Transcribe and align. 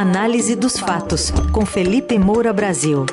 Análise 0.00 0.54
dos 0.54 0.78
fatos, 0.78 1.32
com 1.50 1.66
Felipe 1.66 2.16
Moura 2.20 2.52
Brasil. 2.52 3.04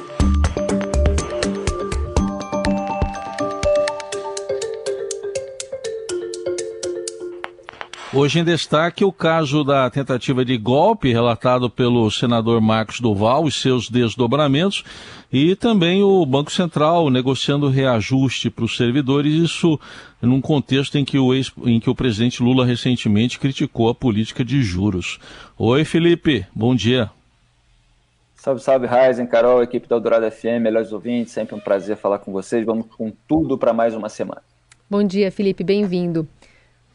Hoje 8.18 8.40
em 8.40 8.46
destaque 8.46 9.04
o 9.04 9.12
caso 9.12 9.62
da 9.62 9.90
tentativa 9.90 10.46
de 10.46 10.58
golpe 10.58 11.12
relatado 11.12 11.70
pelo 11.70 12.10
senador 12.10 12.62
Marcos 12.62 13.02
Duval 13.02 13.46
e 13.46 13.52
seus 13.52 13.90
desdobramentos 13.90 14.86
e 15.30 15.54
também 15.54 16.02
o 16.02 16.26
Banco 16.26 16.50
Central 16.50 17.10
negociando 17.10 17.68
reajuste 17.68 18.50
para 18.50 18.64
os 18.64 18.78
servidores, 18.78 19.34
isso 19.34 19.78
num 20.22 20.40
contexto 20.40 20.98
em 20.98 21.04
que, 21.04 21.20
o 21.20 21.34
ex, 21.34 21.52
em 21.66 21.78
que 21.78 21.90
o 21.90 21.96
presidente 21.96 22.42
Lula 22.42 22.66
recentemente 22.66 23.38
criticou 23.38 23.90
a 23.90 23.94
política 23.94 24.46
de 24.46 24.64
juros. 24.64 25.20
Oi, 25.58 25.84
Felipe, 25.84 26.48
bom 26.56 26.74
dia. 26.74 27.12
Salve, 28.34 28.62
salve, 28.62 28.88
Ryzen, 28.88 29.28
Carol, 29.28 29.62
equipe 29.62 29.90
da 29.90 29.98
Eldorado 29.98 30.32
FM, 30.32 30.62
melhores 30.62 30.94
ouvintes, 30.94 31.34
sempre 31.34 31.54
um 31.54 31.60
prazer 31.60 31.98
falar 31.98 32.20
com 32.20 32.32
vocês. 32.32 32.66
Vamos 32.66 32.86
com 32.96 33.12
tudo 33.28 33.58
para 33.58 33.74
mais 33.74 33.94
uma 33.94 34.08
semana. 34.08 34.42
Bom 34.90 35.04
dia, 35.04 35.30
Felipe, 35.34 35.66
bem-vindo. 35.66 36.26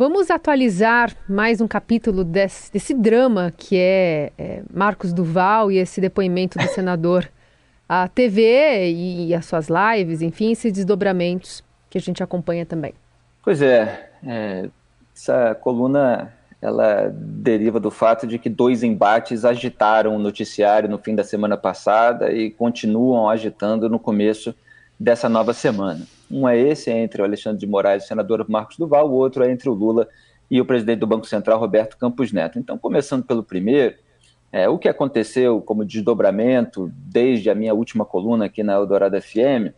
Vamos 0.01 0.31
atualizar 0.31 1.15
mais 1.29 1.61
um 1.61 1.69
capítulo 1.69 2.25
desse, 2.25 2.73
desse 2.73 2.95
drama 2.95 3.53
que 3.55 3.77
é, 3.77 4.33
é, 4.39 4.63
Marcos 4.73 5.13
Duval 5.13 5.71
e 5.71 5.77
esse 5.77 6.01
depoimento 6.01 6.59
do 6.59 6.67
senador. 6.69 7.31
A 7.87 8.09
TV 8.09 8.91
e 8.93 9.35
as 9.35 9.45
suas 9.45 9.69
lives, 9.69 10.23
enfim, 10.23 10.53
esses 10.53 10.73
desdobramentos 10.73 11.63
que 11.91 11.99
a 11.99 12.01
gente 12.01 12.23
acompanha 12.23 12.65
também. 12.65 12.95
Pois 13.45 13.61
é, 13.61 14.11
é 14.27 14.71
essa 15.15 15.55
coluna 15.57 16.33
ela 16.62 17.12
deriva 17.15 17.79
do 17.79 17.91
fato 17.91 18.27
de 18.27 18.39
que 18.39 18.48
dois 18.48 18.83
embates 18.83 19.45
agitaram 19.45 20.17
o 20.17 20.19
noticiário 20.19 20.89
no 20.89 20.97
fim 20.97 21.14
da 21.14 21.25
semana 21.25 21.59
passada 21.59 22.33
e 22.33 22.51
continuam 22.51 23.29
agitando 23.29 23.87
no 23.91 23.98
começo 23.98 24.55
dessa 24.98 25.29
nova 25.29 25.53
semana. 25.53 26.07
Um 26.31 26.48
é 26.48 26.59
esse, 26.59 26.91
é 26.91 26.98
entre 26.98 27.20
o 27.20 27.25
Alexandre 27.25 27.59
de 27.59 27.67
Moraes 27.67 28.05
o 28.05 28.06
senador 28.06 28.45
Marcos 28.48 28.77
Duval, 28.77 29.11
o 29.11 29.14
outro 29.14 29.42
é 29.42 29.50
entre 29.50 29.69
o 29.69 29.75
Lula 29.75 30.09
e 30.50 30.61
o 30.61 30.64
presidente 30.64 30.98
do 30.98 31.06
Banco 31.06 31.27
Central, 31.27 31.59
Roberto 31.59 31.97
Campos 31.97 32.33
Neto. 32.33 32.59
Então, 32.59 32.77
começando 32.78 33.25
pelo 33.25 33.42
primeiro, 33.42 33.97
é, 34.53 34.69
o 34.69 34.78
que 34.78 34.89
aconteceu 34.89 35.61
como 35.61 35.84
desdobramento 35.84 36.91
desde 36.95 37.51
a 37.51 37.55
minha 37.55 37.73
última 37.73 38.05
coluna 38.05 38.47
aqui 38.47 38.62
na 38.62 38.75
Eldorado 38.75 39.20
FM 39.20 39.73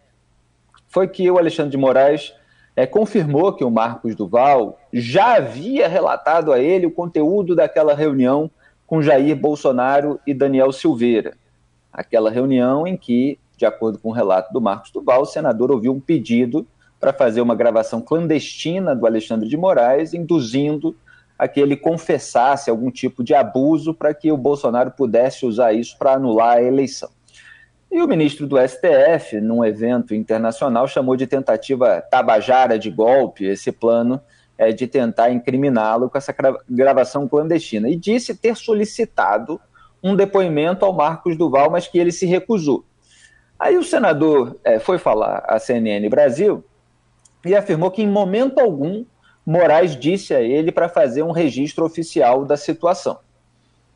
foi 0.88 1.08
que 1.08 1.30
o 1.30 1.38
Alexandre 1.38 1.72
de 1.72 1.76
Moraes 1.76 2.34
é, 2.74 2.86
confirmou 2.86 3.52
que 3.52 3.64
o 3.64 3.70
Marcos 3.70 4.14
Duval 4.14 4.78
já 4.92 5.36
havia 5.36 5.88
relatado 5.88 6.52
a 6.52 6.58
ele 6.58 6.86
o 6.86 6.90
conteúdo 6.90 7.54
daquela 7.54 7.94
reunião 7.94 8.50
com 8.86 9.02
Jair 9.02 9.36
Bolsonaro 9.36 10.18
e 10.26 10.32
Daniel 10.32 10.72
Silveira. 10.72 11.34
Aquela 11.92 12.30
reunião 12.30 12.86
em 12.86 12.96
que 12.96 13.38
de 13.62 13.66
acordo 13.66 13.96
com 13.96 14.08
o 14.08 14.12
relato 14.12 14.52
do 14.52 14.60
Marcos 14.60 14.90
Duval, 14.90 15.22
o 15.22 15.24
senador 15.24 15.70
ouviu 15.70 15.92
um 15.92 16.00
pedido 16.00 16.66
para 16.98 17.12
fazer 17.12 17.40
uma 17.40 17.54
gravação 17.54 18.00
clandestina 18.00 18.92
do 18.92 19.06
Alexandre 19.06 19.48
de 19.48 19.56
Moraes, 19.56 20.12
induzindo 20.12 20.96
a 21.38 21.46
que 21.46 21.60
ele 21.60 21.76
confessasse 21.76 22.68
algum 22.68 22.90
tipo 22.90 23.22
de 23.22 23.34
abuso 23.34 23.94
para 23.94 24.12
que 24.12 24.32
o 24.32 24.36
Bolsonaro 24.36 24.90
pudesse 24.90 25.46
usar 25.46 25.72
isso 25.72 25.96
para 25.96 26.14
anular 26.14 26.56
a 26.56 26.62
eleição. 26.62 27.08
E 27.88 28.02
o 28.02 28.08
ministro 28.08 28.48
do 28.48 28.56
STF, 28.58 29.40
num 29.40 29.64
evento 29.64 30.12
internacional, 30.12 30.88
chamou 30.88 31.14
de 31.14 31.28
tentativa 31.28 32.00
tabajara 32.00 32.76
de 32.76 32.90
golpe 32.90 33.44
esse 33.44 33.70
plano 33.70 34.20
é, 34.58 34.72
de 34.72 34.88
tentar 34.88 35.30
incriminá-lo 35.30 36.10
com 36.10 36.18
essa 36.18 36.34
gravação 36.68 37.28
clandestina. 37.28 37.88
E 37.88 37.94
disse 37.94 38.34
ter 38.34 38.56
solicitado 38.56 39.60
um 40.02 40.16
depoimento 40.16 40.84
ao 40.84 40.92
Marcos 40.92 41.36
Duval, 41.36 41.70
mas 41.70 41.86
que 41.86 41.96
ele 41.96 42.10
se 42.10 42.26
recusou. 42.26 42.84
Aí 43.62 43.78
o 43.78 43.84
senador 43.84 44.58
é, 44.64 44.80
foi 44.80 44.98
falar 44.98 45.44
à 45.46 45.56
CNN 45.56 46.08
Brasil 46.08 46.64
e 47.46 47.54
afirmou 47.54 47.92
que 47.92 48.02
em 48.02 48.08
momento 48.08 48.58
algum 48.58 49.04
Moraes 49.46 49.94
disse 49.94 50.34
a 50.34 50.40
ele 50.40 50.72
para 50.72 50.88
fazer 50.88 51.22
um 51.22 51.30
registro 51.30 51.84
oficial 51.84 52.44
da 52.44 52.56
situação. 52.56 53.20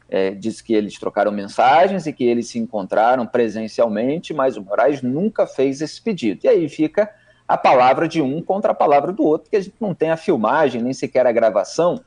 É, 0.09 0.31
disse 0.31 0.63
que 0.63 0.73
eles 0.73 0.97
trocaram 1.01 1.33
mensagens 1.33 2.07
e 2.07 2.13
que 2.13 2.23
eles 2.23 2.49
se 2.49 2.61
encontraram 2.61 3.27
presencialmente, 3.27 4.33
mas 4.33 4.57
o 4.57 4.63
Moraes 4.63 5.03
nunca 5.03 5.49
fez 5.49 5.81
esse 5.81 6.01
pedido. 6.01 6.43
E 6.45 6.49
aí 6.49 6.69
fica 6.69 7.11
a 7.49 7.57
palavra 7.57 8.07
de 8.07 8.23
um 8.23 8.41
contra 8.41 8.71
a 8.71 8.75
palavra 8.75 9.13
do 9.13 9.25
outro, 9.25 9.51
que 9.51 9.57
a 9.57 9.61
gente 9.61 9.75
não 9.81 9.93
tem 9.93 10.11
a 10.11 10.17
filmagem, 10.17 10.81
nem 10.81 10.93
sequer 10.93 11.27
a 11.27 11.33
gravação 11.33 12.01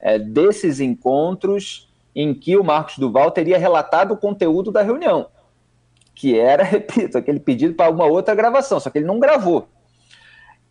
é, 0.00 0.18
desses 0.18 0.80
encontros 0.80 1.88
em 2.16 2.34
que 2.34 2.56
o 2.56 2.64
Marcos 2.64 2.98
Duval 2.98 3.30
teria 3.30 3.58
relatado 3.58 4.10
o 4.10 4.16
conteúdo 4.16 4.72
da 4.72 4.82
reunião 4.82 5.28
que 6.16 6.36
era, 6.36 6.64
repito, 6.64 7.16
aquele 7.16 7.38
pedido 7.38 7.74
para 7.74 7.90
uma 7.90 8.06
outra 8.06 8.34
gravação, 8.34 8.80
só 8.80 8.90
que 8.90 8.98
ele 8.98 9.06
não 9.06 9.20
gravou. 9.20 9.68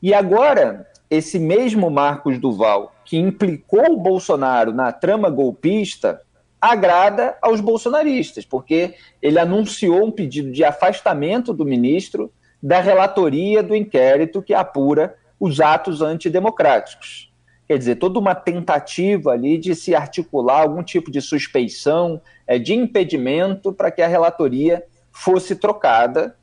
E 0.02 0.14
agora, 0.14 0.90
esse 1.10 1.40
mesmo 1.40 1.90
Marcos 1.90 2.38
Duval, 2.40 2.94
que 3.06 3.18
implicou 3.18 3.92
o 3.92 3.98
Bolsonaro 3.98 4.74
na 4.74 4.92
trama 4.92 5.30
golpista, 5.30 6.20
agrada 6.60 7.38
aos 7.42 7.62
bolsonaristas, 7.62 8.44
porque 8.44 8.96
ele 9.22 9.38
anunciou 9.38 10.04
um 10.04 10.12
pedido 10.12 10.52
de 10.52 10.64
afastamento 10.64 11.54
do 11.54 11.64
ministro 11.64 12.32
da 12.62 12.80
relatoria 12.82 13.62
do 13.62 13.76
inquérito 13.76 14.42
que 14.42 14.54
apura 14.54 15.16
os 15.40 15.62
atos 15.62 16.02
antidemocráticos. 16.02 17.32
Quer 17.68 17.78
dizer, 17.78 17.96
toda 17.96 18.20
uma 18.20 18.34
tentativa 18.34 19.32
ali 19.32 19.58
de 19.58 19.76
se 19.76 19.94
articular 19.94 20.62
algum 20.62 20.84
tipo 20.84 21.12
de 21.12 21.22
suspeição, 21.22 22.22
é, 22.48 22.58
de 22.58 22.74
impedimento 22.74 23.74
para 23.74 23.92
que 23.92 24.02
a 24.02 24.08
relatoria 24.08 24.84
fosse 25.16 25.56
trocada. 25.56 26.36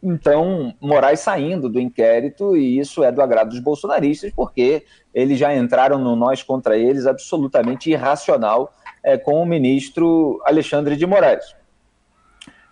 Então, 0.00 0.72
Moraes 0.80 1.20
saindo 1.20 1.68
do 1.68 1.80
inquérito, 1.80 2.56
e 2.56 2.78
isso 2.78 3.02
é 3.02 3.10
do 3.10 3.20
agrado 3.20 3.50
dos 3.50 3.58
bolsonaristas, 3.58 4.32
porque 4.34 4.84
eles 5.12 5.38
já 5.38 5.54
entraram 5.54 5.98
no 5.98 6.14
nós 6.14 6.42
contra 6.42 6.78
eles 6.78 7.06
absolutamente 7.06 7.90
irracional 7.90 8.72
é, 9.02 9.18
com 9.18 9.42
o 9.42 9.44
ministro 9.44 10.40
Alexandre 10.46 10.96
de 10.96 11.04
Moraes. 11.04 11.54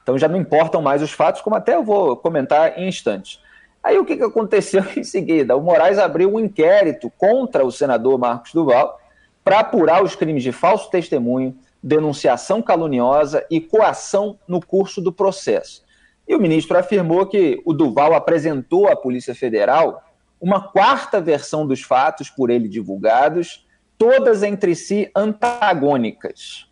Então 0.03 0.17
já 0.17 0.29
não 0.29 0.39
importam 0.39 0.81
mais 0.81 1.03
os 1.03 1.11
fatos, 1.11 1.43
como 1.43 1.57
até 1.57 1.75
eu 1.75 1.83
vou 1.83 2.17
comentar 2.17 2.79
em 2.79 2.89
instantes. 2.89 3.43
Aí 3.83 3.99
o 3.99 4.05
que, 4.05 4.17
que 4.17 4.23
aconteceu 4.23 4.83
em 4.97 5.05
seguida? 5.05 5.57
O 5.57 5.61
Moraes 5.61 5.99
abriu 5.99 6.33
um 6.33 6.41
inquérito 6.41 7.13
contra 7.19 7.65
o 7.67 7.73
senador 7.73 8.17
Marcos 8.17 8.53
Duval 8.55 8.99
para 9.45 9.61
apurar 9.61 10.03
os 10.03 10.15
crimes 10.15 10.43
de 10.43 10.53
falso 10.53 10.89
testemunho, 10.89 11.57
denunciação 11.83 12.61
caluniosa 12.61 13.44
e 13.50 13.61
coação 13.61 14.39
no 14.47 14.65
curso 14.65 15.00
do 15.00 15.12
processo. 15.12 15.83
E 16.27 16.34
o 16.34 16.41
ministro 16.41 16.77
afirmou 16.77 17.27
que 17.27 17.61
o 17.65 17.72
Duval 17.72 18.15
apresentou 18.15 18.89
à 18.89 18.97
Polícia 18.97 19.34
Federal 19.34 20.03
uma 20.41 20.61
quarta 20.61 21.21
versão 21.21 21.67
dos 21.67 21.83
fatos 21.83 22.31
por 22.31 22.50
ele 22.50 22.69
divulgados, 22.69 23.67
todas 23.97 24.43
entre 24.43 24.75
si 24.75 25.11
antagônicas. 25.15 26.69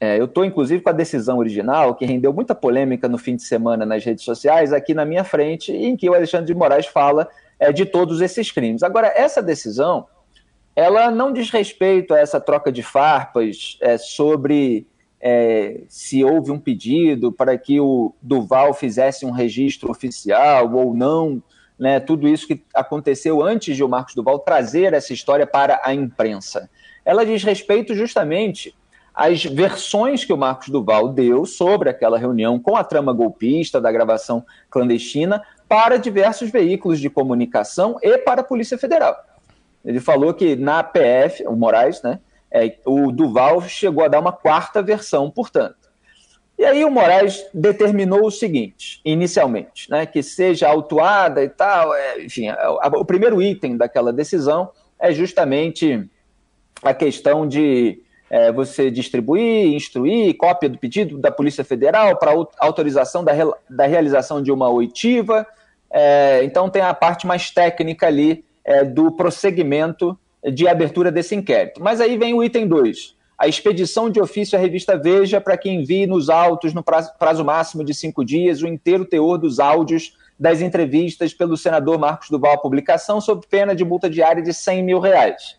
É, 0.00 0.18
eu 0.18 0.26
estou, 0.26 0.44
inclusive, 0.44 0.82
com 0.82 0.90
a 0.90 0.92
decisão 0.92 1.38
original, 1.38 1.94
que 1.94 2.04
rendeu 2.04 2.32
muita 2.32 2.54
polêmica 2.54 3.08
no 3.08 3.18
fim 3.18 3.34
de 3.34 3.42
semana 3.42 3.84
nas 3.84 4.04
redes 4.04 4.24
sociais, 4.24 4.72
aqui 4.72 4.94
na 4.94 5.04
minha 5.04 5.24
frente, 5.24 5.72
em 5.72 5.96
que 5.96 6.08
o 6.08 6.14
Alexandre 6.14 6.46
de 6.46 6.54
Moraes 6.54 6.86
fala 6.86 7.28
é, 7.58 7.72
de 7.72 7.84
todos 7.84 8.20
esses 8.20 8.52
crimes. 8.52 8.82
Agora, 8.82 9.12
essa 9.14 9.42
decisão 9.42 10.06
ela 10.78 11.10
não 11.10 11.32
diz 11.32 11.50
respeito 11.50 12.14
a 12.14 12.20
essa 12.20 12.40
troca 12.40 12.70
de 12.70 12.84
farpas 12.84 13.76
é, 13.80 13.98
sobre 13.98 14.86
é, 15.20 15.80
se 15.88 16.22
houve 16.22 16.52
um 16.52 16.58
pedido 16.60 17.32
para 17.32 17.58
que 17.58 17.80
o 17.80 18.14
Duval 18.22 18.72
fizesse 18.72 19.26
um 19.26 19.32
registro 19.32 19.90
oficial 19.90 20.72
ou 20.72 20.94
não, 20.94 21.42
né, 21.76 21.98
tudo 21.98 22.28
isso 22.28 22.46
que 22.46 22.62
aconteceu 22.72 23.42
antes 23.42 23.76
de 23.76 23.82
o 23.82 23.88
Marcos 23.88 24.14
Duval 24.14 24.38
trazer 24.38 24.92
essa 24.92 25.12
história 25.12 25.48
para 25.48 25.80
a 25.82 25.92
imprensa. 25.92 26.70
Ela 27.04 27.26
diz 27.26 27.42
respeito 27.42 27.92
justamente 27.96 28.72
às 29.12 29.42
versões 29.42 30.24
que 30.24 30.32
o 30.32 30.38
Marcos 30.38 30.68
Duval 30.68 31.08
deu 31.08 31.44
sobre 31.44 31.90
aquela 31.90 32.16
reunião 32.16 32.56
com 32.56 32.76
a 32.76 32.84
trama 32.84 33.12
golpista 33.12 33.80
da 33.80 33.90
gravação 33.90 34.46
clandestina 34.70 35.42
para 35.68 35.96
diversos 35.96 36.52
veículos 36.52 37.00
de 37.00 37.10
comunicação 37.10 37.98
e 38.00 38.16
para 38.18 38.42
a 38.42 38.44
Polícia 38.44 38.78
Federal. 38.78 39.27
Ele 39.88 40.00
falou 40.00 40.34
que 40.34 40.54
na 40.54 40.82
PF, 40.82 41.46
o 41.46 41.56
Moraes, 41.56 42.02
né, 42.02 42.20
é, 42.52 42.76
o 42.84 43.10
Duval 43.10 43.62
chegou 43.62 44.04
a 44.04 44.08
dar 44.08 44.20
uma 44.20 44.32
quarta 44.32 44.82
versão, 44.82 45.30
portanto. 45.30 45.88
E 46.58 46.64
aí 46.66 46.84
o 46.84 46.90
Moraes 46.90 47.46
determinou 47.54 48.26
o 48.26 48.30
seguinte, 48.30 49.00
inicialmente, 49.02 49.90
né, 49.90 50.04
que 50.04 50.22
seja 50.22 50.68
autuada 50.68 51.42
e 51.42 51.48
tal, 51.48 51.94
é, 51.94 52.22
enfim, 52.22 52.48
a, 52.48 52.54
a, 52.58 52.88
o 52.98 53.04
primeiro 53.04 53.40
item 53.40 53.78
daquela 53.78 54.12
decisão 54.12 54.70
é 55.00 55.10
justamente 55.10 56.06
a 56.82 56.92
questão 56.92 57.48
de 57.48 58.02
é, 58.28 58.52
você 58.52 58.90
distribuir, 58.90 59.72
instruir 59.72 60.36
cópia 60.36 60.68
do 60.68 60.76
pedido 60.76 61.16
da 61.16 61.30
Polícia 61.30 61.64
Federal 61.64 62.14
para 62.18 62.32
autorização 62.58 63.24
da, 63.24 63.32
da 63.70 63.86
realização 63.86 64.42
de 64.42 64.52
uma 64.52 64.68
oitiva. 64.68 65.46
É, 65.90 66.44
então 66.44 66.68
tem 66.68 66.82
a 66.82 66.92
parte 66.92 67.26
mais 67.26 67.50
técnica 67.50 68.06
ali 68.06 68.44
é, 68.68 68.84
do 68.84 69.10
prosseguimento 69.10 70.16
de 70.52 70.68
abertura 70.68 71.10
desse 71.10 71.34
inquérito. 71.34 71.82
Mas 71.82 72.02
aí 72.02 72.18
vem 72.18 72.34
o 72.34 72.44
item 72.44 72.68
2. 72.68 73.16
a 73.38 73.48
expedição 73.48 74.10
de 74.10 74.20
ofício 74.20 74.58
à 74.58 74.60
revista 74.60 74.96
Veja 74.96 75.40
para 75.40 75.56
que 75.56 75.70
envie 75.70 76.06
nos 76.06 76.28
autos, 76.28 76.74
no 76.74 76.82
prazo, 76.82 77.12
prazo 77.18 77.44
máximo 77.44 77.82
de 77.82 77.94
cinco 77.94 78.24
dias, 78.24 78.60
o 78.60 78.66
inteiro 78.66 79.06
teor 79.06 79.38
dos 79.38 79.58
áudios 79.58 80.12
das 80.38 80.60
entrevistas 80.60 81.32
pelo 81.32 81.56
senador 81.56 81.98
Marcos 81.98 82.28
Duval 82.28 82.52
à 82.52 82.58
publicação, 82.58 83.20
sob 83.20 83.46
pena 83.48 83.74
de 83.74 83.84
multa 83.84 84.10
diária 84.10 84.42
de 84.42 84.52
100 84.52 84.82
mil 84.82 85.00
reais. 85.00 85.56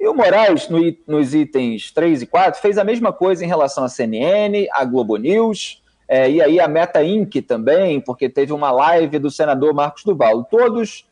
E 0.00 0.08
o 0.08 0.14
Moraes, 0.14 0.68
no, 0.68 0.80
nos 1.06 1.34
itens 1.34 1.90
3 1.90 2.22
e 2.22 2.26
4, 2.26 2.60
fez 2.60 2.78
a 2.78 2.84
mesma 2.84 3.12
coisa 3.12 3.44
em 3.44 3.48
relação 3.48 3.84
à 3.84 3.88
CNN, 3.88 4.66
à 4.72 4.84
Globo 4.84 5.16
News, 5.16 5.82
é, 6.08 6.30
e 6.30 6.40
aí 6.40 6.58
a 6.58 6.68
Meta 6.68 7.02
Inc. 7.02 7.42
também, 7.42 8.00
porque 8.00 8.28
teve 8.28 8.52
uma 8.52 8.70
live 8.70 9.18
do 9.18 9.30
senador 9.30 9.74
Marcos 9.74 10.04
Duval. 10.04 10.44
Todos, 10.44 11.04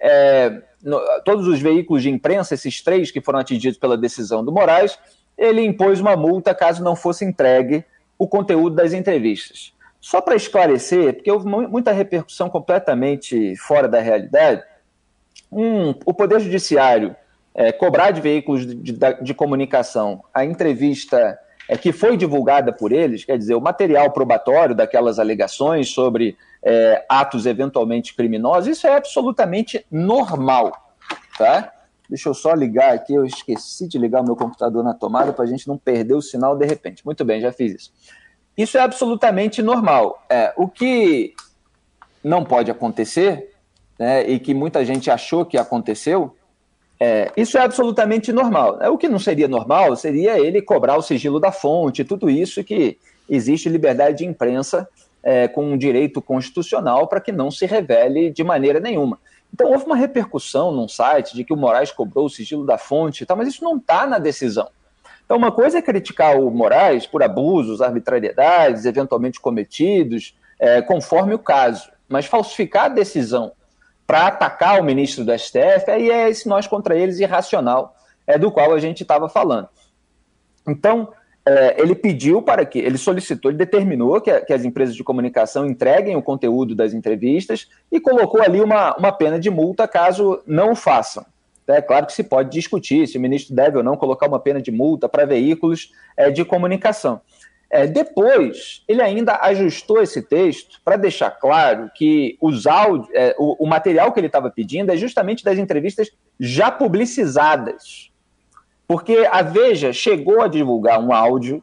é, 0.00 0.62
no, 0.82 1.00
todos 1.24 1.46
os 1.46 1.60
veículos 1.60 2.02
de 2.02 2.10
imprensa, 2.10 2.54
esses 2.54 2.82
três 2.82 3.10
que 3.10 3.20
foram 3.20 3.38
atingidos 3.38 3.78
pela 3.78 3.96
decisão 3.96 4.44
do 4.44 4.52
Moraes, 4.52 4.98
ele 5.36 5.62
impôs 5.64 6.00
uma 6.00 6.16
multa 6.16 6.54
caso 6.54 6.82
não 6.82 6.96
fosse 6.96 7.24
entregue 7.24 7.84
o 8.18 8.26
conteúdo 8.26 8.76
das 8.76 8.92
entrevistas. 8.92 9.72
Só 10.00 10.20
para 10.20 10.36
esclarecer, 10.36 11.14
porque 11.14 11.30
houve 11.30 11.46
muita 11.46 11.92
repercussão 11.92 12.48
completamente 12.48 13.56
fora 13.56 13.88
da 13.88 14.00
realidade, 14.00 14.62
um, 15.50 15.90
o 16.04 16.14
Poder 16.14 16.40
Judiciário 16.40 17.16
é, 17.54 17.72
cobrar 17.72 18.10
de 18.10 18.20
veículos 18.20 18.66
de, 18.66 18.74
de, 18.74 18.94
de 19.22 19.34
comunicação 19.34 20.22
a 20.32 20.44
entrevista 20.44 21.38
é, 21.68 21.76
que 21.76 21.92
foi 21.92 22.16
divulgada 22.16 22.72
por 22.72 22.90
eles, 22.92 23.24
quer 23.24 23.36
dizer, 23.36 23.54
o 23.54 23.60
material 23.60 24.10
probatório 24.10 24.74
daquelas 24.74 25.18
alegações 25.18 25.90
sobre 25.90 26.36
é, 26.62 27.04
atos 27.08 27.44
eventualmente 27.46 28.14
criminosos, 28.14 28.68
isso 28.68 28.86
é 28.86 28.96
absolutamente 28.96 29.84
normal, 29.90 30.72
tá? 31.36 31.72
Deixa 32.08 32.30
eu 32.30 32.34
só 32.34 32.54
ligar 32.54 32.94
aqui, 32.94 33.12
eu 33.12 33.26
esqueci 33.26 33.86
de 33.86 33.98
ligar 33.98 34.22
o 34.22 34.24
meu 34.24 34.34
computador 34.34 34.82
na 34.82 34.94
tomada 34.94 35.32
para 35.32 35.44
a 35.44 35.48
gente 35.48 35.68
não 35.68 35.76
perder 35.76 36.14
o 36.14 36.22
sinal 36.22 36.56
de 36.56 36.64
repente. 36.64 37.04
Muito 37.04 37.22
bem, 37.22 37.38
já 37.40 37.52
fiz 37.52 37.74
isso. 37.74 37.92
Isso 38.56 38.78
é 38.78 38.80
absolutamente 38.80 39.60
normal. 39.60 40.24
É, 40.28 40.54
o 40.56 40.66
que 40.66 41.34
não 42.24 42.44
pode 42.44 42.70
acontecer, 42.70 43.54
né, 43.98 44.26
e 44.26 44.40
que 44.40 44.54
muita 44.54 44.84
gente 44.86 45.10
achou 45.10 45.44
que 45.44 45.58
aconteceu, 45.58 46.34
é, 47.00 47.30
isso 47.36 47.56
é 47.56 47.62
absolutamente 47.62 48.32
normal. 48.32 48.78
É, 48.80 48.88
o 48.88 48.98
que 48.98 49.08
não 49.08 49.18
seria 49.18 49.46
normal 49.46 49.94
seria 49.94 50.38
ele 50.38 50.60
cobrar 50.60 50.96
o 50.96 51.02
sigilo 51.02 51.38
da 51.38 51.52
fonte, 51.52 52.04
tudo 52.04 52.28
isso 52.28 52.64
que 52.64 52.98
existe 53.28 53.68
liberdade 53.68 54.18
de 54.18 54.24
imprensa 54.24 54.88
é, 55.22 55.46
com 55.46 55.64
um 55.64 55.78
direito 55.78 56.20
constitucional 56.20 57.06
para 57.06 57.20
que 57.20 57.30
não 57.30 57.50
se 57.50 57.66
revele 57.66 58.30
de 58.30 58.42
maneira 58.42 58.80
nenhuma. 58.80 59.18
Então 59.52 59.70
houve 59.70 59.84
uma 59.84 59.96
repercussão 59.96 60.72
num 60.72 60.88
site 60.88 61.34
de 61.34 61.44
que 61.44 61.52
o 61.52 61.56
Moraes 61.56 61.92
cobrou 61.92 62.26
o 62.26 62.30
sigilo 62.30 62.66
da 62.66 62.76
fonte, 62.76 63.24
tá, 63.24 63.34
mas 63.36 63.48
isso 63.48 63.64
não 63.64 63.76
está 63.76 64.06
na 64.06 64.18
decisão. 64.18 64.68
Então 65.24 65.36
uma 65.36 65.52
coisa 65.52 65.78
é 65.78 65.82
criticar 65.82 66.38
o 66.40 66.50
Moraes 66.50 67.06
por 67.06 67.22
abusos, 67.22 67.80
arbitrariedades, 67.80 68.84
eventualmente 68.84 69.40
cometidos, 69.40 70.34
é, 70.58 70.82
conforme 70.82 71.34
o 71.34 71.38
caso, 71.38 71.90
mas 72.08 72.26
falsificar 72.26 72.86
a 72.86 72.88
decisão 72.88 73.52
para 74.08 74.28
atacar 74.28 74.80
o 74.80 74.82
ministro 74.82 75.22
do 75.22 75.38
STF, 75.38 75.90
aí 75.90 76.10
é 76.10 76.30
esse 76.30 76.48
nós 76.48 76.66
contra 76.66 76.96
eles 76.96 77.20
irracional, 77.20 77.94
é 78.26 78.38
do 78.38 78.50
qual 78.50 78.72
a 78.72 78.78
gente 78.78 79.02
estava 79.02 79.28
falando. 79.28 79.68
Então, 80.66 81.12
é, 81.46 81.78
ele 81.78 81.94
pediu 81.94 82.40
para 82.40 82.64
que, 82.64 82.78
ele 82.78 82.96
solicitou, 82.96 83.50
ele 83.50 83.58
determinou 83.58 84.18
que, 84.18 84.40
que, 84.40 84.52
as 84.54 84.64
empresas 84.64 84.94
de 84.94 85.04
comunicação 85.04 85.66
entreguem 85.66 86.16
o 86.16 86.22
conteúdo 86.22 86.74
das 86.74 86.94
entrevistas 86.94 87.68
e 87.92 88.00
colocou 88.00 88.42
ali 88.42 88.62
uma, 88.62 88.96
uma 88.96 89.12
pena 89.12 89.38
de 89.38 89.50
multa 89.50 89.86
caso 89.86 90.42
não 90.46 90.74
façam. 90.74 91.26
É 91.66 91.82
claro 91.82 92.06
que 92.06 92.14
se 92.14 92.24
pode 92.24 92.50
discutir 92.50 93.06
se 93.06 93.18
o 93.18 93.20
ministro 93.20 93.54
deve 93.54 93.76
ou 93.76 93.82
não 93.84 93.94
colocar 93.94 94.26
uma 94.26 94.40
pena 94.40 94.60
de 94.60 94.70
multa 94.70 95.06
para 95.06 95.26
veículos 95.26 95.92
é, 96.16 96.30
de 96.30 96.46
comunicação. 96.46 97.20
É, 97.70 97.86
depois, 97.86 98.82
ele 98.88 99.02
ainda 99.02 99.38
ajustou 99.42 100.00
esse 100.00 100.22
texto 100.22 100.80
para 100.82 100.96
deixar 100.96 101.30
claro 101.32 101.90
que 101.94 102.38
os 102.40 102.66
áudios, 102.66 103.08
é, 103.12 103.34
o, 103.38 103.64
o, 103.64 103.66
material 103.66 104.10
que 104.10 104.18
ele 104.18 104.26
estava 104.26 104.50
pedindo 104.50 104.90
é 104.90 104.96
justamente 104.96 105.44
das 105.44 105.58
entrevistas 105.58 106.10
já 106.40 106.70
publicizadas. 106.70 108.10
Porque 108.86 109.28
a 109.30 109.42
Veja 109.42 109.92
chegou 109.92 110.40
a 110.40 110.48
divulgar 110.48 110.98
um 110.98 111.12
áudio 111.12 111.62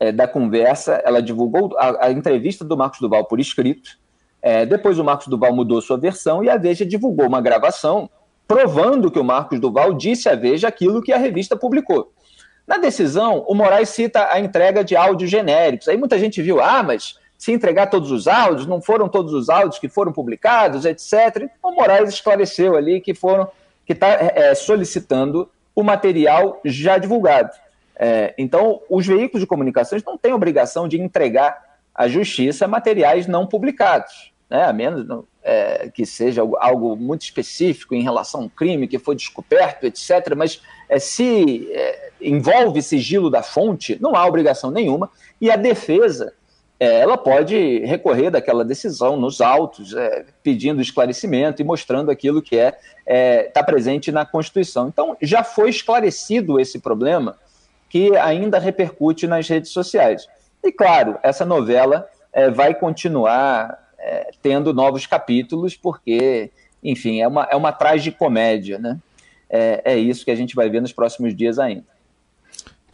é, 0.00 0.10
da 0.10 0.26
conversa, 0.26 1.02
ela 1.04 1.20
divulgou 1.20 1.76
a, 1.78 2.06
a, 2.06 2.10
entrevista 2.10 2.64
do 2.64 2.74
Marcos 2.74 3.00
Duval 3.00 3.26
por 3.26 3.38
escrito, 3.38 3.98
é, 4.40 4.64
depois 4.64 4.98
o 4.98 5.04
Marcos 5.04 5.26
Duval 5.26 5.54
mudou 5.54 5.80
sua 5.82 5.98
versão 5.98 6.42
e 6.42 6.48
a 6.48 6.56
Veja 6.56 6.86
divulgou 6.86 7.26
uma 7.26 7.42
gravação 7.42 8.08
provando 8.46 9.10
que 9.10 9.18
o 9.18 9.24
Marcos 9.24 9.60
Duval 9.60 9.92
disse 9.92 10.28
à 10.28 10.34
Veja 10.34 10.68
aquilo 10.68 11.02
que 11.02 11.12
a 11.12 11.18
revista 11.18 11.56
publicou. 11.56 12.12
Na 12.66 12.78
decisão, 12.78 13.44
o 13.46 13.54
Moraes 13.54 13.90
cita 13.90 14.28
a 14.30 14.40
entrega 14.40 14.82
de 14.82 14.96
áudios 14.96 15.30
genéricos. 15.30 15.88
Aí 15.88 15.96
muita 15.96 16.18
gente 16.18 16.40
viu, 16.40 16.60
ah, 16.60 16.82
mas 16.82 17.18
se 17.36 17.52
entregar 17.52 17.88
todos 17.88 18.10
os 18.10 18.26
áudios, 18.26 18.66
não 18.66 18.80
foram 18.80 19.08
todos 19.08 19.34
os 19.34 19.50
áudios 19.50 19.78
que 19.78 19.88
foram 19.88 20.12
publicados, 20.12 20.86
etc. 20.86 21.50
O 21.62 21.72
Moraes 21.72 22.08
esclareceu 22.08 22.76
ali 22.76 23.00
que 23.00 23.14
foram 23.14 23.48
que 23.84 23.92
está 23.92 24.08
é, 24.08 24.54
solicitando 24.54 25.50
o 25.74 25.82
material 25.82 26.60
já 26.64 26.96
divulgado. 26.96 27.50
É, 27.96 28.34
então, 28.38 28.80
os 28.88 29.06
veículos 29.06 29.40
de 29.40 29.46
comunicações 29.46 30.02
não 30.02 30.16
têm 30.16 30.32
obrigação 30.32 30.88
de 30.88 30.98
entregar 31.00 31.78
à 31.94 32.08
justiça 32.08 32.66
materiais 32.66 33.26
não 33.26 33.46
publicados, 33.46 34.32
né? 34.48 34.64
a 34.64 34.72
menos 34.72 35.06
é, 35.42 35.90
que 35.92 36.06
seja 36.06 36.42
algo 36.58 36.96
muito 36.96 37.22
específico 37.22 37.94
em 37.94 38.02
relação 38.02 38.40
a 38.40 38.44
um 38.44 38.48
crime 38.48 38.88
que 38.88 38.98
foi 38.98 39.14
descoberto, 39.14 39.84
etc. 39.84 40.34
Mas 40.36 40.62
é, 40.88 40.98
se 40.98 41.68
é, 41.70 42.03
envolve 42.28 42.82
sigilo 42.82 43.30
da 43.30 43.42
fonte, 43.42 43.98
não 44.00 44.16
há 44.16 44.26
obrigação 44.26 44.70
nenhuma, 44.70 45.10
e 45.40 45.50
a 45.50 45.56
defesa 45.56 46.32
é, 46.78 47.00
ela 47.00 47.16
pode 47.16 47.78
recorrer 47.80 48.30
daquela 48.30 48.64
decisão 48.64 49.16
nos 49.16 49.40
autos, 49.40 49.94
é, 49.94 50.24
pedindo 50.42 50.82
esclarecimento 50.82 51.62
e 51.62 51.64
mostrando 51.64 52.10
aquilo 52.10 52.42
que 52.42 52.58
é 52.58 52.76
está 53.46 53.62
presente 53.62 54.10
na 54.10 54.24
Constituição. 54.24 54.88
Então, 54.88 55.16
já 55.20 55.44
foi 55.44 55.68
esclarecido 55.68 56.58
esse 56.58 56.78
problema 56.78 57.36
que 57.88 58.16
ainda 58.16 58.58
repercute 58.58 59.26
nas 59.26 59.46
redes 59.46 59.70
sociais. 59.70 60.26
E, 60.62 60.72
claro, 60.72 61.18
essa 61.22 61.44
novela 61.44 62.08
vai 62.54 62.74
continuar 62.74 63.78
é, 63.98 64.30
tendo 64.42 64.74
novos 64.74 65.06
capítulos, 65.06 65.76
porque, 65.76 66.50
enfim, 66.82 67.20
é 67.20 67.28
uma, 67.28 67.48
é 67.50 67.56
uma 67.56 67.72
tragicomédia, 67.72 68.78
né? 68.78 68.98
É, 69.48 69.82
é 69.84 69.96
isso 69.96 70.24
que 70.24 70.30
a 70.30 70.34
gente 70.34 70.54
vai 70.54 70.68
ver 70.68 70.80
nos 70.80 70.92
próximos 70.92 71.34
dias 71.34 71.58
ainda. 71.58 71.84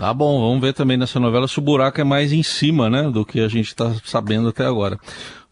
Tá 0.01 0.15
bom, 0.15 0.41
vamos 0.41 0.63
ver 0.63 0.73
também 0.73 0.97
nessa 0.97 1.21
novela 1.21 1.47
se 1.47 1.59
o 1.59 1.61
buraco 1.63 2.01
é 2.01 2.05
mais 2.05 2.33
em 2.33 2.43
cima, 2.43 2.89
né, 2.89 3.11
do 3.11 3.23
que 3.23 3.39
a 3.39 3.49
gente 3.49 3.67
está 3.67 3.95
sabendo 4.03 4.49
até 4.49 4.65
agora. 4.65 4.99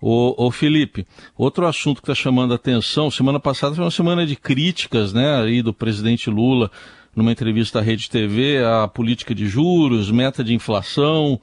O, 0.00 0.47
o 0.47 0.50
Felipe, 0.50 1.07
outro 1.37 1.67
assunto 1.67 2.00
que 2.00 2.11
está 2.11 2.14
chamando 2.14 2.52
a 2.52 2.57
atenção, 2.57 3.11
semana 3.11 3.38
passada 3.38 3.75
foi 3.75 3.85
uma 3.85 3.90
semana 3.90 4.26
de 4.26 4.35
críticas, 4.37 5.12
né, 5.12 5.38
aí 5.38 5.61
do 5.61 5.75
presidente 5.75 6.31
Lula, 6.31 6.71
numa 7.14 7.31
entrevista 7.31 7.81
à 7.81 7.83
Rede 7.83 8.09
TV, 8.09 8.64
a 8.64 8.88
política 8.88 9.35
de 9.35 9.47
juros, 9.47 10.11
meta 10.11 10.43
de 10.43 10.55
inflação, 10.55 11.38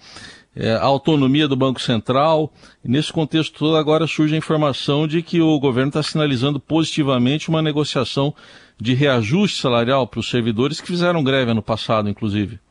é, 0.55 0.71
a 0.71 0.85
autonomia 0.85 1.47
do 1.47 1.55
Banco 1.55 1.79
Central. 1.79 2.51
E 2.83 2.89
nesse 2.89 3.13
contexto 3.13 3.59
todo, 3.59 3.77
agora 3.77 4.07
surge 4.07 4.33
a 4.33 4.39
informação 4.39 5.07
de 5.07 5.21
que 5.21 5.39
o 5.39 5.59
governo 5.59 5.89
está 5.89 6.01
sinalizando 6.01 6.59
positivamente 6.59 7.50
uma 7.50 7.62
negociação 7.62 8.33
de 8.81 8.95
reajuste 8.95 9.62
salarial 9.62 10.07
para 10.07 10.21
os 10.21 10.27
servidores 10.27 10.81
que 10.81 10.88
fizeram 10.88 11.24
greve 11.24 11.51
ano 11.51 11.62
passado, 11.62 12.09
inclusive. 12.09 12.64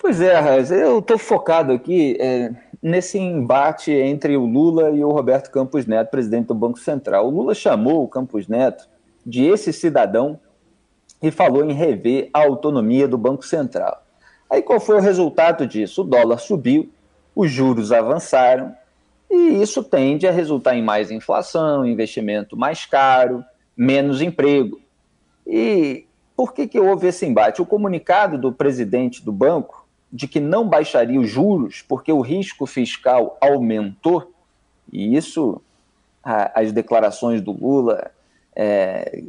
Pois 0.00 0.20
é, 0.20 0.38
Raiz, 0.38 0.70
eu 0.70 1.00
estou 1.00 1.18
focado 1.18 1.72
aqui 1.72 2.16
é, 2.20 2.52
nesse 2.80 3.18
embate 3.18 3.90
entre 3.90 4.36
o 4.36 4.46
Lula 4.46 4.90
e 4.90 5.02
o 5.02 5.10
Roberto 5.10 5.50
Campos 5.50 5.86
Neto, 5.86 6.08
presidente 6.08 6.46
do 6.46 6.54
Banco 6.54 6.78
Central. 6.78 7.26
O 7.26 7.30
Lula 7.30 7.52
chamou 7.52 8.04
o 8.04 8.08
Campos 8.08 8.46
Neto 8.46 8.88
de 9.26 9.44
esse 9.44 9.72
cidadão 9.72 10.38
e 11.20 11.32
falou 11.32 11.64
em 11.64 11.72
rever 11.72 12.30
a 12.32 12.44
autonomia 12.44 13.08
do 13.08 13.18
Banco 13.18 13.44
Central. 13.44 14.00
Aí 14.48 14.62
qual 14.62 14.78
foi 14.78 14.98
o 14.98 15.00
resultado 15.00 15.66
disso? 15.66 16.02
O 16.02 16.04
dólar 16.04 16.38
subiu, 16.38 16.88
os 17.34 17.50
juros 17.50 17.90
avançaram, 17.90 18.72
e 19.28 19.60
isso 19.60 19.82
tende 19.82 20.28
a 20.28 20.30
resultar 20.30 20.76
em 20.76 20.82
mais 20.82 21.10
inflação, 21.10 21.84
investimento 21.84 22.56
mais 22.56 22.86
caro, 22.86 23.44
menos 23.76 24.22
emprego. 24.22 24.80
E 25.44 26.06
por 26.36 26.54
que, 26.54 26.68
que 26.68 26.78
houve 26.78 27.08
esse 27.08 27.26
embate? 27.26 27.60
O 27.60 27.66
comunicado 27.66 28.38
do 28.38 28.52
presidente 28.52 29.24
do 29.24 29.32
banco 29.32 29.87
de 30.12 30.26
que 30.26 30.40
não 30.40 30.68
baixaria 30.68 31.20
os 31.20 31.28
juros 31.28 31.84
porque 31.86 32.12
o 32.12 32.20
risco 32.20 32.66
fiscal 32.66 33.36
aumentou, 33.40 34.32
e 34.92 35.16
isso, 35.16 35.60
as 36.22 36.72
declarações 36.72 37.40
do 37.40 37.52
Lula 37.52 38.10
é, 38.56 39.22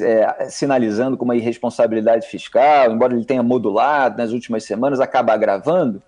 é, 0.00 0.48
sinalizando 0.48 1.16
com 1.16 1.24
uma 1.24 1.34
irresponsabilidade 1.34 2.28
fiscal, 2.28 2.92
embora 2.92 3.14
ele 3.14 3.24
tenha 3.24 3.42
modulado 3.42 4.16
nas 4.16 4.30
últimas 4.30 4.64
semanas, 4.64 5.00
acaba 5.00 5.32
agravando. 5.32 6.02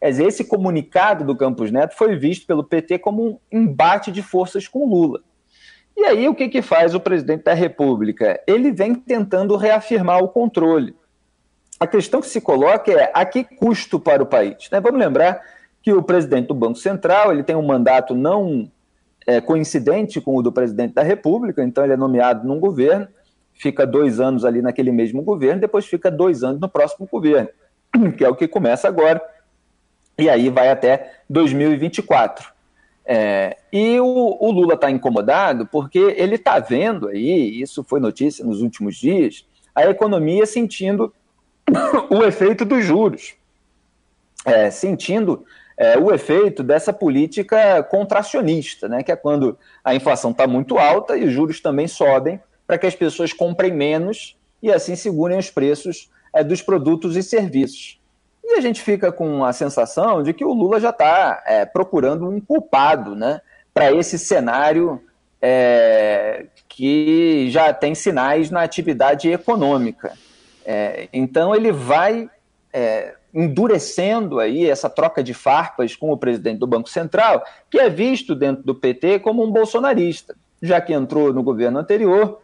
esse 0.00 0.44
comunicado 0.44 1.24
do 1.24 1.36
Campos 1.36 1.70
Neto 1.70 1.94
foi 1.94 2.16
visto 2.16 2.46
pelo 2.46 2.64
PT 2.64 3.00
como 3.00 3.28
um 3.28 3.38
embate 3.52 4.10
de 4.10 4.22
forças 4.22 4.66
com 4.66 4.88
Lula. 4.88 5.20
E 5.94 6.04
aí 6.04 6.28
o 6.28 6.34
que, 6.34 6.48
que 6.48 6.62
faz 6.62 6.94
o 6.94 7.00
presidente 7.00 7.42
da 7.42 7.52
República? 7.52 8.40
Ele 8.46 8.70
vem 8.70 8.94
tentando 8.94 9.56
reafirmar 9.56 10.22
o 10.22 10.28
controle. 10.28 10.94
A 11.80 11.86
questão 11.86 12.20
que 12.20 12.28
se 12.28 12.40
coloca 12.40 12.90
é 12.90 13.10
a 13.14 13.24
que 13.24 13.44
custo 13.44 14.00
para 14.00 14.22
o 14.22 14.26
país? 14.26 14.68
Né? 14.70 14.80
Vamos 14.80 14.98
lembrar 14.98 15.40
que 15.82 15.92
o 15.92 16.02
presidente 16.02 16.48
do 16.48 16.54
Banco 16.54 16.78
Central 16.78 17.32
ele 17.32 17.42
tem 17.42 17.54
um 17.54 17.66
mandato 17.66 18.14
não 18.14 18.70
é, 19.26 19.40
coincidente 19.40 20.20
com 20.20 20.36
o 20.36 20.42
do 20.42 20.50
presidente 20.50 20.94
da 20.94 21.02
República, 21.02 21.62
então 21.62 21.84
ele 21.84 21.92
é 21.92 21.96
nomeado 21.96 22.46
num 22.46 22.58
governo, 22.58 23.06
fica 23.54 23.86
dois 23.86 24.20
anos 24.20 24.44
ali 24.44 24.60
naquele 24.60 24.90
mesmo 24.90 25.22
governo, 25.22 25.60
depois 25.60 25.86
fica 25.86 26.10
dois 26.10 26.42
anos 26.42 26.60
no 26.60 26.68
próximo 26.68 27.06
governo, 27.10 27.48
que 28.16 28.24
é 28.24 28.28
o 28.28 28.34
que 28.34 28.48
começa 28.48 28.88
agora, 28.88 29.22
e 30.18 30.28
aí 30.28 30.50
vai 30.50 30.70
até 30.70 31.12
2024. 31.30 32.52
É, 33.04 33.56
e 33.72 33.98
o, 34.00 34.36
o 34.38 34.50
Lula 34.50 34.74
está 34.74 34.90
incomodado 34.90 35.66
porque 35.66 35.98
ele 35.98 36.34
está 36.34 36.58
vendo 36.58 37.08
aí, 37.08 37.60
isso 37.60 37.82
foi 37.84 38.00
notícia 38.00 38.44
nos 38.44 38.60
últimos 38.60 38.96
dias, 38.96 39.46
a 39.74 39.86
economia 39.86 40.44
sentindo 40.44 41.14
o 42.10 42.24
efeito 42.24 42.64
dos 42.64 42.84
juros, 42.84 43.34
é, 44.44 44.70
sentindo 44.70 45.44
é, 45.76 45.96
o 45.96 46.12
efeito 46.12 46.62
dessa 46.62 46.92
política 46.92 47.82
contracionista, 47.84 48.88
né, 48.88 49.02
que 49.02 49.12
é 49.12 49.16
quando 49.16 49.56
a 49.84 49.94
inflação 49.94 50.32
está 50.32 50.46
muito 50.46 50.78
alta 50.78 51.16
e 51.16 51.24
os 51.24 51.32
juros 51.32 51.60
também 51.60 51.86
sobem 51.86 52.40
para 52.66 52.76
que 52.76 52.86
as 52.86 52.94
pessoas 52.94 53.32
comprem 53.32 53.72
menos 53.72 54.36
e 54.62 54.72
assim 54.72 54.96
segurem 54.96 55.38
os 55.38 55.50
preços 55.50 56.10
é, 56.34 56.42
dos 56.42 56.60
produtos 56.60 57.16
e 57.16 57.22
serviços. 57.22 57.98
E 58.44 58.54
a 58.54 58.60
gente 58.60 58.80
fica 58.82 59.12
com 59.12 59.44
a 59.44 59.52
sensação 59.52 60.22
de 60.22 60.32
que 60.32 60.44
o 60.44 60.52
Lula 60.52 60.80
já 60.80 60.90
está 60.90 61.42
é, 61.46 61.64
procurando 61.64 62.28
um 62.28 62.40
culpado 62.40 63.14
né, 63.14 63.40
para 63.72 63.92
esse 63.92 64.18
cenário 64.18 65.00
é, 65.40 66.46
que 66.68 67.48
já 67.50 67.72
tem 67.72 67.94
sinais 67.94 68.50
na 68.50 68.62
atividade 68.62 69.30
econômica. 69.30 70.12
É, 70.70 71.08
então 71.14 71.54
ele 71.54 71.72
vai 71.72 72.28
é, 72.70 73.14
endurecendo 73.32 74.38
aí 74.38 74.68
essa 74.68 74.90
troca 74.90 75.22
de 75.24 75.32
farpas 75.32 75.96
com 75.96 76.12
o 76.12 76.16
presidente 76.18 76.58
do 76.58 76.66
Banco 76.66 76.90
Central, 76.90 77.42
que 77.70 77.78
é 77.78 77.88
visto 77.88 78.34
dentro 78.34 78.62
do 78.62 78.74
PT 78.74 79.20
como 79.20 79.42
um 79.42 79.50
bolsonarista, 79.50 80.36
já 80.60 80.78
que 80.78 80.92
entrou 80.92 81.32
no 81.32 81.42
governo 81.42 81.78
anterior, 81.78 82.42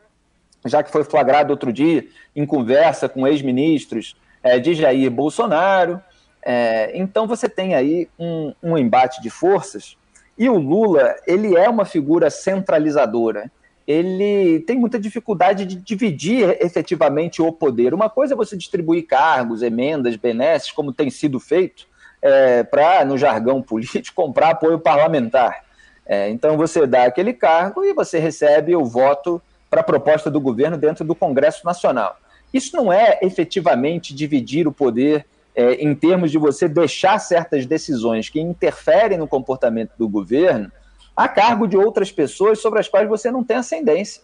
já 0.64 0.82
que 0.82 0.90
foi 0.90 1.04
flagrado 1.04 1.50
outro 1.50 1.70
dia 1.70 2.06
em 2.34 2.46
conversa 2.46 3.10
com 3.10 3.28
ex-ministros 3.28 4.16
é, 4.42 4.58
de 4.58 4.72
Jair 4.72 5.10
Bolsonaro. 5.10 6.00
É, 6.42 6.96
então 6.96 7.26
você 7.26 7.46
tem 7.46 7.74
aí 7.74 8.08
um, 8.18 8.54
um 8.62 8.78
embate 8.78 9.20
de 9.20 9.28
forças 9.28 9.98
e 10.38 10.48
o 10.48 10.56
Lula 10.56 11.14
ele 11.26 11.54
é 11.54 11.68
uma 11.68 11.84
figura 11.84 12.30
centralizadora 12.30 13.50
ele 13.86 14.60
tem 14.60 14.78
muita 14.78 14.98
dificuldade 14.98 15.66
de 15.66 15.76
dividir 15.76 16.56
efetivamente 16.60 17.42
o 17.42 17.52
poder. 17.52 17.92
Uma 17.92 18.08
coisa 18.08 18.34
é 18.34 18.36
você 18.36 18.56
distribuir 18.56 19.06
cargos, 19.06 19.62
emendas, 19.62 20.16
benesses, 20.16 20.72
como 20.72 20.92
tem 20.92 21.10
sido 21.10 21.38
feito, 21.38 21.86
é, 22.22 22.62
para, 22.62 23.04
no 23.04 23.18
jargão 23.18 23.60
político, 23.60 24.16
comprar 24.22 24.50
apoio 24.50 24.78
parlamentar. 24.78 25.64
É, 26.06 26.30
então 26.30 26.56
você 26.56 26.86
dá 26.86 27.04
aquele 27.04 27.32
cargo 27.32 27.84
e 27.84 27.92
você 27.92 28.18
recebe 28.18 28.74
o 28.74 28.84
voto 28.84 29.40
para 29.68 29.80
a 29.80 29.84
proposta 29.84 30.30
do 30.30 30.40
governo 30.40 30.76
dentro 30.76 31.04
do 31.04 31.14
Congresso 31.14 31.64
Nacional. 31.64 32.18
Isso 32.52 32.76
não 32.76 32.92
é 32.92 33.18
efetivamente 33.22 34.14
dividir 34.14 34.66
o 34.68 34.72
poder 34.72 35.26
é, 35.54 35.74
em 35.74 35.94
termos 35.94 36.30
de 36.30 36.38
você 36.38 36.68
deixar 36.68 37.18
certas 37.18 37.66
decisões 37.66 38.28
que 38.28 38.40
interferem 38.40 39.18
no 39.18 39.28
comportamento 39.28 39.92
do 39.98 40.08
governo 40.08 40.70
a 41.16 41.28
cargo 41.28 41.66
de 41.66 41.76
outras 41.76 42.10
pessoas 42.10 42.60
sobre 42.60 42.80
as 42.80 42.88
quais 42.88 43.08
você 43.08 43.30
não 43.30 43.44
tem 43.44 43.56
ascendência. 43.56 44.22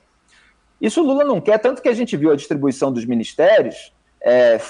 Isso 0.80 1.02
Lula 1.02 1.24
não 1.24 1.40
quer, 1.40 1.58
tanto 1.58 1.82
que 1.82 1.88
a 1.88 1.94
gente 1.94 2.16
viu 2.16 2.30
a 2.32 2.36
distribuição 2.36 2.92
dos 2.92 3.04
ministérios 3.04 3.92
é, 4.20 4.60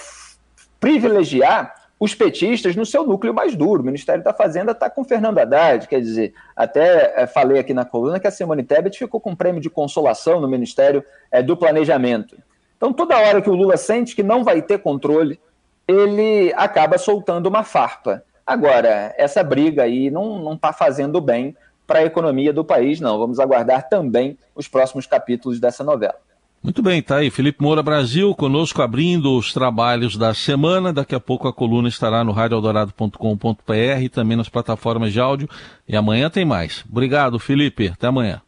privilegiar 0.78 1.74
os 2.00 2.14
petistas 2.14 2.74
no 2.74 2.86
seu 2.86 3.06
núcleo 3.06 3.34
mais 3.34 3.54
duro. 3.54 3.82
O 3.82 3.84
Ministério 3.84 4.24
da 4.24 4.32
Fazenda 4.32 4.72
está 4.72 4.88
com 4.88 5.04
Fernando 5.04 5.38
Haddad, 5.38 5.86
quer 5.86 6.00
dizer, 6.00 6.32
até 6.56 7.12
é, 7.14 7.26
falei 7.26 7.58
aqui 7.58 7.74
na 7.74 7.84
coluna 7.84 8.18
que 8.18 8.26
a 8.26 8.30
Simone 8.30 8.62
Tebet 8.62 8.98
ficou 8.98 9.20
com 9.20 9.32
um 9.32 9.36
prêmio 9.36 9.60
de 9.60 9.68
consolação 9.68 10.40
no 10.40 10.48
Ministério 10.48 11.04
é, 11.30 11.42
do 11.42 11.56
Planejamento. 11.56 12.36
Então, 12.76 12.92
toda 12.92 13.18
hora 13.18 13.42
que 13.42 13.50
o 13.50 13.54
Lula 13.54 13.76
sente 13.76 14.16
que 14.16 14.22
não 14.22 14.42
vai 14.42 14.62
ter 14.62 14.78
controle, 14.78 15.38
ele 15.86 16.52
acaba 16.56 16.96
soltando 16.96 17.46
uma 17.46 17.62
farpa. 17.62 18.24
Agora, 18.46 19.14
essa 19.18 19.44
briga 19.44 19.82
aí 19.82 20.10
não 20.10 20.54
está 20.54 20.72
fazendo 20.72 21.20
bem 21.20 21.54
para 21.90 21.98
a 21.98 22.04
economia 22.04 22.52
do 22.52 22.64
país, 22.64 23.00
não. 23.00 23.18
Vamos 23.18 23.40
aguardar 23.40 23.88
também 23.88 24.38
os 24.54 24.68
próximos 24.68 25.06
capítulos 25.06 25.58
dessa 25.58 25.82
novela. 25.82 26.14
Muito 26.62 26.84
bem, 26.84 27.02
tá 27.02 27.16
aí. 27.16 27.30
Felipe 27.30 27.60
Moura 27.60 27.82
Brasil, 27.82 28.32
conosco 28.32 28.80
abrindo 28.80 29.36
os 29.36 29.52
trabalhos 29.52 30.16
da 30.16 30.32
semana. 30.32 30.92
Daqui 30.92 31.16
a 31.16 31.20
pouco 31.20 31.48
a 31.48 31.52
coluna 31.52 31.88
estará 31.88 32.22
no 32.22 32.30
radioeldorado.com.br 32.30 34.02
e 34.02 34.08
também 34.08 34.36
nas 34.36 34.48
plataformas 34.48 35.12
de 35.12 35.18
áudio. 35.18 35.48
E 35.88 35.96
amanhã 35.96 36.30
tem 36.30 36.44
mais. 36.44 36.84
Obrigado, 36.88 37.40
Felipe. 37.40 37.88
Até 37.88 38.06
amanhã. 38.06 38.40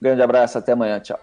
Grande 0.00 0.22
abraço, 0.22 0.56
até 0.56 0.70
amanhã. 0.70 1.00
Tchau. 1.00 1.18